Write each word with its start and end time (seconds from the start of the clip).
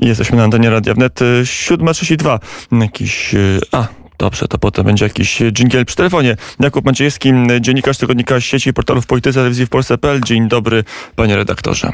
Jesteśmy 0.00 0.36
na 0.36 0.44
antenie 0.44 0.70
Radia 0.70 0.94
Wnet 0.94 1.20
7.32. 1.42 2.38
Jakiś... 2.80 3.34
A, 3.72 3.86
Dobrze, 4.18 4.48
to 4.48 4.58
potem 4.58 4.86
będzie 4.86 5.04
jakiś 5.04 5.42
dżingiel 5.52 5.84
przy 5.84 5.96
telefonie. 5.96 6.36
Jakub 6.60 6.84
Maciejewski, 6.84 7.32
dziennikarz 7.60 7.98
tygodnika 7.98 8.40
sieci 8.40 8.72
portalów 8.72 9.06
Polityce 9.06 9.34
Telewizji 9.34 9.66
w 9.66 9.68
Polsce.pl. 9.68 10.20
Dzień 10.20 10.48
dobry, 10.48 10.84
panie 11.16 11.36
redaktorze. 11.36 11.92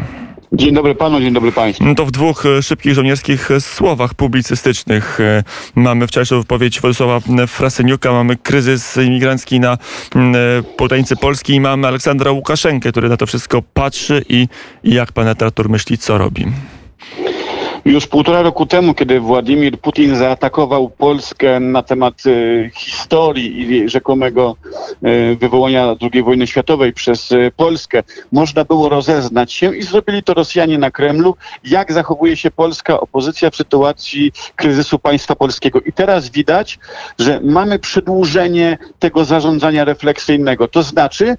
Dzień 0.53 0.75
dobry 0.75 0.95
panu, 0.95 1.21
dzień 1.21 1.33
dobry 1.33 1.53
państwu. 1.53 1.85
No 1.85 1.95
to 1.95 2.07
w 2.07 2.11
dwóch 2.11 2.45
szybkich 2.63 2.95
żołnierskich 2.95 3.49
słowach 3.61 4.15
publicystycznych 4.15 5.19
mamy 5.75 6.07
wczorajszą 6.07 6.41
wypowiedź 6.41 6.81
Władysława 6.81 7.21
Frasyniuka, 7.47 8.13
mamy 8.13 8.37
kryzys 8.37 8.97
imigrancki 8.97 9.61
na 9.61 9.79
Poltanicy 10.77 11.17
Polski 11.17 11.55
i 11.55 11.61
mamy 11.61 11.87
Aleksandra 11.87 12.31
Łukaszenkę, 12.31 12.91
który 12.91 13.09
na 13.09 13.17
to 13.17 13.27
wszystko 13.27 13.63
patrzy 13.75 14.25
i, 14.29 14.49
i 14.85 14.95
jak 14.95 15.13
pan 15.13 15.29
literatur 15.29 15.69
myśli, 15.69 15.99
co 15.99 16.19
robi? 16.19 16.47
Już 17.87 18.07
półtora 18.07 18.43
roku 18.43 18.67
temu, 18.67 18.95
kiedy 18.95 19.21
Władimir 19.21 19.81
Putin 19.81 20.17
zaatakował 20.17 20.91
Polskę 20.91 21.61
na 21.61 21.83
temat 21.83 22.15
e, 22.27 22.71
historii 22.71 23.61
i 23.61 23.89
rzekomego 23.89 24.57
e, 25.03 25.37
wywołania 25.37 25.97
II 26.13 26.23
wojny 26.23 26.47
światowej 26.47 26.93
przez 26.93 27.33
e, 27.33 27.51
Polskę, 27.57 28.03
można 28.33 28.65
było 28.65 28.89
rozeznać 28.89 29.53
się 29.53 29.77
i 29.77 29.83
zrobili 29.83 30.23
to 30.23 30.35
Rosjanie 30.35 30.79
na 30.79 30.91
Kremlu, 30.91 31.37
jak 31.65 31.93
zachowuje 31.93 32.37
się 32.37 32.51
polska 32.51 33.01
opozycja 33.01 33.51
w 33.51 33.57
sytuacji 33.57 34.33
kryzysu 34.57 34.99
państwa 34.99 35.37
polskiego. 35.37 35.81
I 35.81 35.93
teraz 35.93 36.31
widać, 36.31 36.79
że 37.19 37.41
mamy 37.45 37.79
przedłużenie 37.79 38.79
tego 38.99 39.25
zarządzania 39.25 39.85
refleksyjnego. 39.85 40.69
To 40.69 40.83
znaczy, 40.83 41.37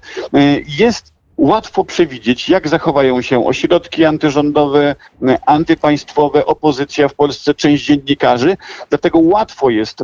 jest 0.78 1.17
łatwo 1.38 1.84
przewidzieć, 1.84 2.48
jak 2.48 2.68
zachowają 2.68 3.22
się 3.22 3.46
ośrodki 3.46 4.04
antyrządowe, 4.04 4.96
antypaństwowe, 5.46 6.46
opozycja 6.46 7.08
w 7.08 7.14
Polsce, 7.14 7.54
część 7.54 7.84
dziennikarzy. 7.84 8.56
Dlatego 8.88 9.18
łatwo 9.18 9.70
jest 9.70 9.98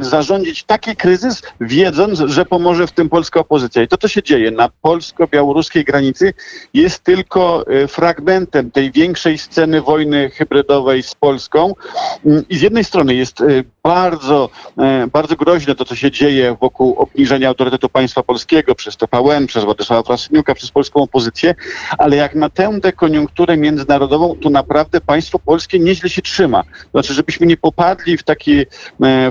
zarządzić 0.00 0.64
taki 0.64 0.96
kryzys, 0.96 1.42
wiedząc, 1.60 2.18
że 2.18 2.44
pomoże 2.44 2.86
w 2.86 2.92
tym 2.92 3.08
polska 3.08 3.40
opozycja. 3.40 3.82
I 3.82 3.88
to, 3.88 3.96
co 3.96 4.08
się 4.08 4.22
dzieje 4.22 4.50
na 4.50 4.68
polsko-białoruskiej 4.82 5.84
granicy, 5.84 6.34
jest 6.74 7.04
tylko 7.04 7.66
e, 7.66 7.88
fragmentem 7.88 8.70
tej 8.70 8.92
większej 8.92 9.38
sceny 9.38 9.82
wojny 9.82 10.30
hybrydowej 10.30 11.02
z 11.02 11.14
Polską. 11.14 11.74
I 12.48 12.56
z 12.56 12.62
jednej 12.62 12.84
strony 12.84 13.14
jest 13.14 13.40
e, 13.40 13.44
bardzo, 13.84 14.50
e, 14.78 15.06
bardzo 15.06 15.36
groźne 15.36 15.74
to, 15.74 15.84
co 15.84 15.96
się 15.96 16.10
dzieje 16.10 16.56
wokół 16.60 16.94
obniżenia 16.94 17.48
autorytetu 17.48 17.88
państwa 17.88 18.22
polskiego 18.22 18.74
przez 18.74 18.96
TVN, 18.96 19.46
przez 19.46 19.64
Władysława 19.64 20.02
Frasyniuka, 20.02 20.54
przez 20.54 20.70
polską 20.70 21.02
opozycję, 21.02 21.54
ale 21.98 22.16
jak 22.16 22.34
na 22.34 22.50
tę 22.50 22.80
dekoniunkturę 22.80 23.56
międzynarodową, 23.56 24.36
to 24.42 24.50
naprawdę 24.50 25.00
państwo 25.00 25.38
polskie 25.38 25.78
nieźle 25.78 26.10
się 26.10 26.22
trzyma. 26.22 26.62
Znaczy, 26.90 27.14
żebyśmy 27.14 27.46
nie 27.46 27.56
popadli 27.56 28.18
w 28.18 28.22
takie, 28.22 28.66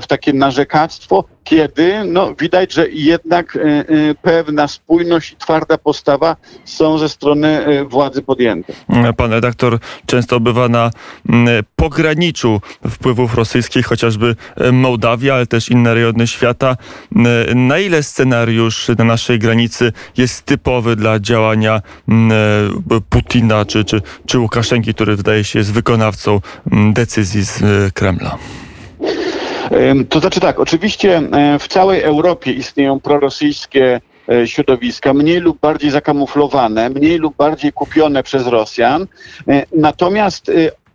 w 0.02 0.06
takie 0.06 0.32
narzekactwo, 0.32 1.24
kiedy 1.44 2.04
no, 2.04 2.34
widać, 2.34 2.72
że 2.72 2.88
jednak 2.90 3.56
e, 3.56 3.60
e, 3.60 3.84
pewna 4.22 4.68
spójność 4.68 5.32
i 5.32 5.36
twarda 5.36 5.78
postawa 5.78 6.36
są 6.64 6.98
ze 6.98 7.08
strony 7.08 7.66
e, 7.66 7.84
władzy 7.84 8.22
podjęte. 8.22 8.72
Pan 9.16 9.32
redaktor 9.32 9.78
często 10.06 10.40
bywa 10.40 10.68
na 10.68 10.90
pograniczu 11.76 12.60
wpływów 12.90 13.34
rosyjskich, 13.34 13.86
chociażby 13.86 14.36
Mołdawia, 14.72 15.34
ale 15.34 15.46
też 15.46 15.68
inne 15.68 15.94
rejony 15.94 16.26
świata. 16.26 16.76
Na 17.54 17.78
ile 17.78 18.02
scenariusz 18.02 18.88
na 18.98 19.04
naszej 19.04 19.38
granicy 19.38 19.92
jest 20.16 20.44
typowy 20.44 20.96
dla 20.96 21.20
działania 21.20 21.82
Putina 23.10 23.64
czy, 23.64 23.84
czy, 23.84 24.02
czy 24.26 24.38
Łukaszenki, 24.38 24.94
który 24.94 25.16
wydaje 25.16 25.44
się 25.44 25.58
jest 25.58 25.72
wykonawcą 25.72 26.40
decyzji 26.92 27.42
z 27.42 27.62
Kremla? 27.94 28.38
To 30.08 30.20
znaczy 30.20 30.40
tak, 30.40 30.60
oczywiście 30.60 31.22
w 31.60 31.68
całej 31.68 32.02
Europie 32.02 32.52
istnieją 32.52 33.00
prorosyjskie 33.00 34.00
e, 34.28 34.46
środowiska, 34.46 35.14
mniej 35.14 35.40
lub 35.40 35.60
bardziej 35.60 35.90
zakamuflowane, 35.90 36.90
mniej 36.90 37.18
lub 37.18 37.36
bardziej 37.36 37.72
kupione 37.72 38.22
przez 38.22 38.46
Rosjan. 38.46 39.06
E, 39.48 39.66
natomiast 39.76 40.48
e, 40.48 40.52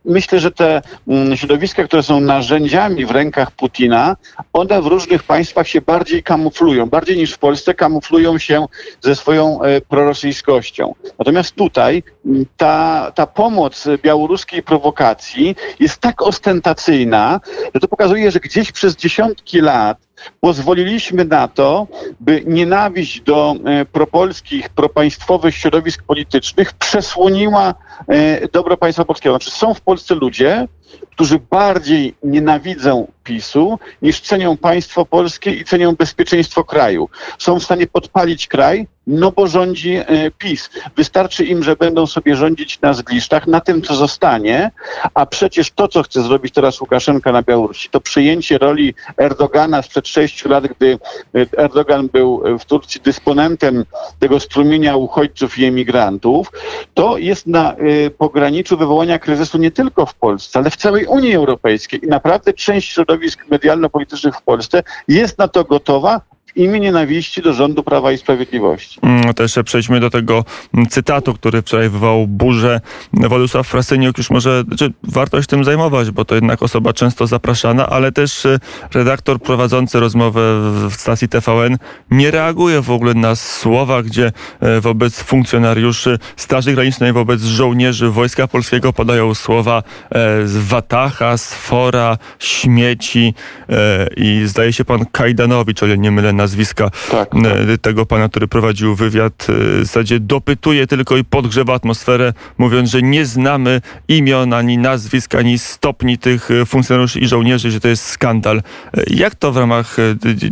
myślę, 0.07 0.40
że 0.40 0.51
te 0.51 0.81
mm, 1.07 1.38
środowiska, 1.38 1.84
które 1.84 2.03
są 2.03 2.19
narzędziami 2.19 3.06
w 3.06 3.12
rękach 3.12 3.51
Putina, 3.51 4.16
one 4.53 4.81
w 4.81 4.85
różnych 4.85 5.23
państwach 5.23 5.68
się 5.68 5.81
bardziej 5.81 6.23
kamuflują, 6.23 6.85
bardziej 6.85 7.18
niż 7.18 7.34
w 7.34 7.38
Polsce 7.38 7.73
kamuflują 7.73 8.38
się 8.38 8.66
ze 9.01 9.16
swoją 9.16 9.62
e, 9.62 9.81
prorosyjskością. 9.81 10.94
Natomiast 11.19 11.56
tutaj 11.56 12.03
mm, 12.25 12.45
ta, 12.57 13.12
ta 13.16 13.28
pomoc 13.28 13.88
białoruskiej 14.03 14.63
prowokacji 14.63 15.56
jest 15.79 16.00
tak 16.00 16.22
ostentacyjna, 16.22 17.39
że 17.74 17.79
to 17.79 17.88
pokazuje, 17.88 18.31
że 18.31 18.39
gdzieś 18.39 18.72
przez 18.72 18.95
dziesiątki 18.95 19.62
lat 19.62 20.06
pozwoliliśmy 20.39 21.25
na 21.25 21.47
to, 21.47 21.88
by 22.19 22.44
nienawiść 22.45 23.22
do 23.22 23.55
e, 23.66 23.85
propolskich, 23.85 24.69
propaństwowych 24.69 25.55
środowisk 25.55 26.03
politycznych 26.03 26.73
przesłoniła 26.73 27.73
e, 28.07 28.47
dobro 28.47 28.77
państwa 28.77 29.06
polskiego. 29.06 29.35
Znaczy 29.35 29.51
są 29.51 29.73
w 29.73 29.81
Polsce 29.81 30.16
ludzie, 30.16 30.67
którzy 31.12 31.40
bardziej 31.50 32.16
nienawidzą 32.24 33.08
PiSu 33.24 33.80
niż 34.02 34.22
cenią 34.22 34.58
państwo 34.58 35.06
polskie 35.06 35.52
i 35.52 35.66
cenią 35.66 35.96
bezpieczeństwo 35.96 36.64
kraju. 36.64 37.09
Są 37.38 37.59
w 37.59 37.64
stanie 37.64 37.88
podpalić 37.88 38.48
kraj, 38.48 38.88
no 39.08 39.31
bo 39.31 39.48
rządzi 39.48 39.96
e, 39.96 40.31
PiS. 40.31 40.70
Wystarczy 40.96 41.46
im, 41.46 41.64
że 41.64 41.75
będą 41.75 42.08
sobie 42.08 42.36
rządzić 42.36 42.81
na 42.81 42.94
zgliszczach, 42.94 43.48
na 43.48 43.62
tym, 43.62 43.81
co 43.81 43.96
zostanie, 43.96 44.72
a 45.14 45.25
przecież 45.25 45.72
to, 45.72 45.88
co 45.88 46.03
chce 46.03 46.22
zrobić 46.22 46.53
teraz 46.53 46.81
Łukaszenka 46.81 47.31
na 47.31 47.42
Białorusi, 47.42 47.90
to 47.90 48.02
przyjęcie 48.02 48.58
roli 48.58 48.94
Erdogana 49.18 49.81
sprzed 49.81 50.08
sześciu 50.08 50.50
lat, 50.50 50.68
gdy 50.68 51.00
e, 51.36 51.59
Erdogan 51.64 52.08
był 52.08 52.44
w 52.59 52.66
Turcji 52.66 53.02
dysponentem 53.02 53.86
tego 54.19 54.40
strumienia 54.40 54.96
uchodźców 54.96 55.58
i 55.58 55.66
emigrantów, 55.66 56.52
to 56.94 57.18
jest 57.18 57.48
na 57.48 57.74
e, 57.74 58.09
pograniczu 58.09 58.78
wywołania 58.78 59.19
kryzysu 59.19 59.58
nie 59.58 59.72
tylko 59.72 60.06
w 60.06 60.16
Polsce, 60.16 60.59
ale 60.59 60.69
w 60.69 60.76
całej 60.77 61.05
Unii 61.05 61.35
Europejskiej. 61.35 62.05
I 62.05 62.07
naprawdę 62.07 62.53
część 62.53 62.91
środowisk 62.91 63.47
medialno-politycznych 63.49 64.35
w 64.35 64.41
Polsce 64.41 64.83
jest 65.07 65.38
na 65.38 65.47
to 65.47 65.63
gotowa, 65.63 66.21
imię 66.57 66.79
nienawiści 66.79 67.41
do 67.41 67.53
rządu 67.53 67.84
Prawa 67.84 68.12
i 68.12 68.18
Sprawiedliwości. 68.18 69.00
Mm, 69.03 69.34
jeszcze 69.40 69.63
przejdźmy 69.63 70.00
do 70.00 70.09
tego 70.09 70.45
cytatu, 70.90 71.34
który 71.34 71.62
wczoraj 71.62 71.90
wywołał 71.90 72.28
burzę. 72.28 72.81
Władysław 73.13 73.68
Frasyniuk 73.68 74.18
już 74.18 74.29
może, 74.29 74.63
znaczy, 74.68 74.94
warto 75.03 75.41
się 75.41 75.47
tym 75.47 75.63
zajmować, 75.63 76.12
bo 76.12 76.25
to 76.25 76.35
jednak 76.35 76.63
osoba 76.63 76.94
często 76.94 77.28
zapraszana, 77.28 77.88
ale 77.90 78.12
też 78.12 78.45
y, 78.45 78.59
redaktor 78.94 79.40
prowadzący 79.40 80.00
rozmowę 80.00 80.41
w 80.90 80.94
stacji 80.94 81.28
TVN 81.28 81.78
nie 82.12 82.31
reaguje 82.31 82.81
w 82.81 82.91
ogóle 82.91 83.13
na 83.13 83.35
słowa, 83.35 84.03
gdzie 84.03 84.31
e, 84.59 84.81
wobec 84.81 85.19
funkcjonariuszy 85.24 86.19
Straży 86.35 86.74
Granicznej, 86.74 87.13
wobec 87.13 87.41
żołnierzy 87.41 88.09
Wojska 88.09 88.47
Polskiego 88.47 88.94
padają 88.94 89.35
słowa 89.35 89.84
e, 90.09 90.47
z 90.47 90.57
Watacha, 90.57 91.38
z 91.38 91.53
Fora, 91.53 92.18
śmieci 92.39 93.34
e, 93.69 94.07
i 94.18 94.41
zdaje 94.45 94.74
się 94.74 94.85
pan 94.85 95.06
Kajdanowicz, 95.12 95.84
ale 95.84 95.97
nie 95.97 96.12
mylę 96.12 96.34
nazwiska 96.47 96.90
tak, 97.12 97.30
tak. 97.30 97.41
tego 97.81 98.06
pana, 98.06 98.30
który 98.30 98.47
prowadził 98.47 98.96
wywiad, 98.96 99.47
w 99.50 99.80
zasadzie 99.84 100.19
dopytuje 100.19 100.88
tylko 100.88 101.18
i 101.18 101.24
podgrzewa 101.24 101.74
atmosferę, 101.74 102.34
mówiąc, 102.58 102.90
że 102.90 103.02
nie 103.02 103.25
znamy 103.25 103.81
imion, 104.08 104.53
ani 104.53 104.78
nazwisk, 104.78 105.36
ani 105.36 105.59
stopni 105.59 106.18
tych 106.18 106.50
funkcjonariuszy 106.66 107.19
i 107.19 107.28
żołnierzy, 107.28 107.72
że 107.72 107.80
to 107.80 107.88
jest 107.88 108.06
skandal. 108.06 108.62
Jak 109.07 109.36
to 109.36 109.52
w 109.52 109.57
ramach 109.57 109.97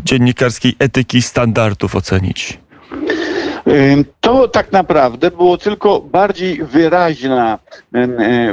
dziennikarskiej 0.05 0.75
etyki 0.79 1.21
standardów 1.21 1.95
ocenić? 1.95 2.59
To 4.25 4.47
tak 4.47 4.71
naprawdę 4.71 5.31
było 5.31 5.57
tylko 5.57 5.99
bardziej 5.99 6.63
wyraźna, 6.63 7.59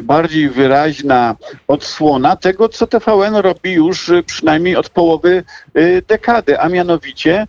bardziej 0.02 0.48
wyraźna 0.48 1.36
odsłona 1.68 2.36
tego, 2.36 2.68
co 2.68 2.86
TVN 2.86 3.36
robi 3.36 3.72
już 3.72 4.08
y, 4.08 4.22
przynajmniej 4.22 4.76
od 4.76 4.88
połowy 4.88 5.44
y, 5.76 6.02
dekady, 6.08 6.60
a 6.60 6.68
mianowicie 6.68 7.46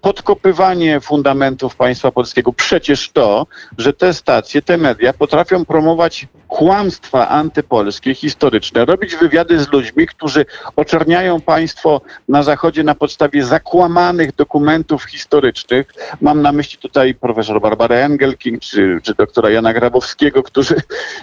podkopywanie 0.00 1.00
fundamentów 1.00 1.76
państwa 1.76 2.10
polskiego. 2.12 2.52
Przecież 2.52 3.10
to, 3.10 3.46
że 3.78 3.92
te 3.92 4.14
stacje, 4.14 4.62
te 4.62 4.76
media 4.76 5.12
potrafią 5.12 5.64
promować 5.64 6.26
kłamstwa 6.48 7.28
antypolskie, 7.28 8.14
historyczne, 8.14 8.84
robić 8.84 9.16
wywiady 9.16 9.60
z 9.60 9.72
ludźmi, 9.72 10.06
którzy 10.06 10.46
oczerniają 10.76 11.40
państwo 11.40 12.00
na 12.28 12.42
Zachodzie 12.42 12.84
na 12.84 12.94
podstawie 12.94 13.44
zakłamanych 13.44 14.34
dokumentów 14.34 15.04
historycznych. 15.04 15.94
Mam 16.20 16.42
na 16.42 16.52
myśli 16.52 16.78
tutaj 16.78 17.14
profesor 17.14 17.59
Barbara 17.60 17.96
Engelking, 17.96 18.62
czy, 18.62 19.00
czy 19.02 19.14
doktora 19.14 19.50
Jana 19.50 19.72
Grabowskiego, 19.72 20.42
którzy 20.42 20.74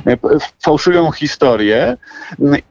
e, 0.07 0.17
fałszują 0.63 1.11
historię. 1.11 1.97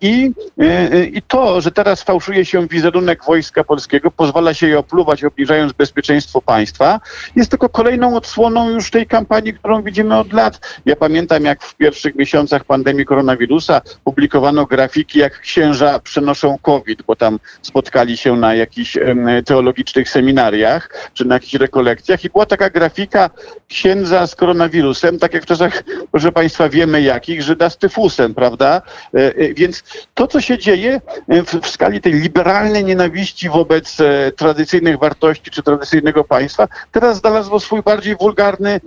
I, 0.01 0.33
e, 0.59 1.05
I 1.05 1.23
to, 1.23 1.61
że 1.61 1.71
teraz 1.71 2.03
fałszuje 2.03 2.45
się 2.45 2.67
wizerunek 2.67 3.25
Wojska 3.25 3.65
Polskiego, 3.65 4.11
pozwala 4.11 4.55
się 4.55 4.69
je 4.69 4.79
opluwać, 4.79 5.25
obniżając 5.25 5.73
bezpieczeństwo 5.73 6.43
państwa, 6.43 7.01
jest 7.37 7.51
tylko 7.51 7.69
kolejną 7.69 8.17
odsłoną 8.17 8.71
już 8.71 8.91
tej 8.91 9.07
kampanii, 9.07 9.55
którą 9.55 9.83
widzimy 9.83 10.19
od 10.19 10.33
lat. 10.33 10.81
Ja 10.87 10.97
pamiętam, 10.97 11.45
jak 11.45 11.63
w 11.63 11.75
pierwszych 11.75 12.15
miesiącach 12.15 12.65
pandemii 12.65 13.05
koronawirusa 13.05 13.81
publikowano 14.05 14.67
grafiki, 14.67 15.19
jak 15.19 15.41
księża 15.41 15.99
przenoszą 15.99 16.59
COVID, 16.63 17.03
bo 17.03 17.17
tam 17.17 17.39
spotkali 17.63 18.17
się 18.17 18.37
na 18.37 18.55
jakichś 18.55 18.99
teologicznych 19.45 20.11
seminariach, 20.11 21.11
czy 21.15 21.25
na 21.25 21.35
jakichś 21.35 21.55
rekolekcjach 21.55 22.25
i 22.25 22.31
była 22.31 22.47
taka 22.47 22.71
grafika 22.71 23.31
księdza 23.69 24.27
z 24.27 24.35
koronawirusem, 24.35 25.19
tak 25.19 25.35
jak 25.35 25.43
w 25.43 25.47
czasach, 25.47 25.83
proszę 26.11 26.33
Państwa, 26.33 26.69
wiemy 26.69 27.03
jakich, 27.03 27.43
Żyda 27.43 27.71
z 27.71 27.79
tyfusem, 27.79 28.35
prawda? 28.35 28.83
E, 29.15 29.19
e, 29.19 29.55
Więc 29.55 29.83
to, 30.15 30.27
co 30.27 30.41
się 30.41 30.59
dzieje 30.59 31.01
e, 31.29 31.43
w, 31.43 31.69
skali 31.69 32.01
tej 32.01 32.13
liberalnej 32.13 32.85
nienawiści 32.85 33.49
wobec 33.49 33.97
tradycyjnych 34.37 34.99
wartości 34.99 35.51
czy 35.51 35.63
tradycyjnego 35.63 36.25
państwa, 36.25 36.69
teraz 36.93 37.19
znalazło 37.19 37.61
swój 37.61 37.83
bardziej 37.83 38.17
wulgarny 38.17 38.81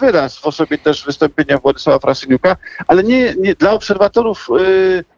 wyraz 0.00 0.38
w 0.38 0.46
osobie 0.46 0.78
też 0.78 1.04
wystąpienia 1.04 1.58
Władysława 1.58 1.98
Frasyniuka, 1.98 2.56
ale 2.86 3.02
nie, 3.02 3.34
nie 3.34 3.54
dla 3.54 3.72
obserwatorów 3.72 4.48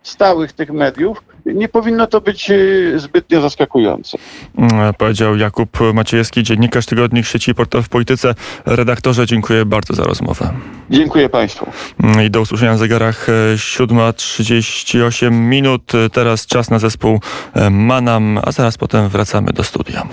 stałych 0.03 0.53
tych 0.53 0.71
mediów 0.71 1.23
nie 1.55 1.69
powinno 1.69 2.07
to 2.07 2.21
być 2.21 2.51
e, 2.51 2.55
zbytnio 2.97 3.41
zaskakujące. 3.41 4.19
Mm, 4.59 4.95
Powiedział 4.95 5.37
Jakub 5.37 5.79
Maciejewski, 5.95 6.43
dziennikarz 6.43 6.87
tygodnik 6.87 7.27
sieci 7.27 7.55
Portal 7.55 7.83
w 7.83 7.89
Polityce. 7.89 8.35
Redaktorze, 8.67 9.27
dziękuję 9.27 9.65
bardzo 9.65 9.95
za 9.95 10.05
rozmowę. 10.05 10.51
Dziękuję 10.91 11.29
Państwu. 11.29 11.67
Mm, 12.03 12.23
I 12.27 12.31
do 12.31 12.41
usłyszenia 12.41 12.73
na 12.73 12.79
zegarach 12.79 13.29
e, 13.29 13.33
7.38 13.57 15.31
minut. 15.33 15.93
Teraz 16.13 16.47
czas 16.47 16.71
na 16.71 16.79
zespół 16.79 17.21
e, 17.55 17.71
Manam, 17.71 18.39
a 18.45 18.53
zaraz 18.53 18.79
potem 18.79 19.09
wracamy 19.09 19.53
do 19.53 19.65
studia. 19.65 20.07